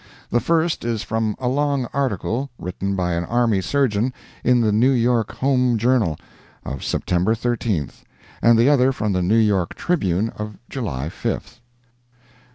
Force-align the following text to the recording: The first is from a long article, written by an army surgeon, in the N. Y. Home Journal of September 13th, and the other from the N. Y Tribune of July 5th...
The 0.31 0.39
first 0.39 0.83
is 0.83 1.03
from 1.03 1.35
a 1.37 1.47
long 1.47 1.87
article, 1.93 2.49
written 2.57 2.95
by 2.95 3.13
an 3.13 3.23
army 3.25 3.61
surgeon, 3.61 4.13
in 4.43 4.61
the 4.61 4.69
N. 4.69 5.05
Y. 5.13 5.23
Home 5.41 5.77
Journal 5.77 6.17
of 6.65 6.83
September 6.83 7.35
13th, 7.35 8.01
and 8.41 8.57
the 8.57 8.67
other 8.67 8.91
from 8.91 9.13
the 9.13 9.19
N. 9.19 9.29
Y 9.47 9.65
Tribune 9.75 10.29
of 10.29 10.57
July 10.71 11.09
5th... 11.11 11.59